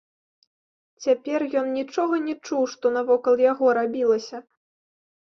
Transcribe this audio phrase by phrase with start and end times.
[1.07, 4.37] Цяпер ён нічога не чуў, што навокал яго рабілася.